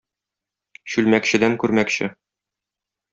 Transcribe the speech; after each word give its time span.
Чүлмәкчедән 0.93 1.57
күрмәкче. 1.65 2.09